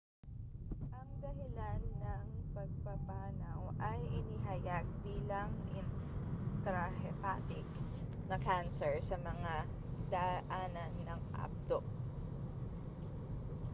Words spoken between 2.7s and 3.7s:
pagpanaw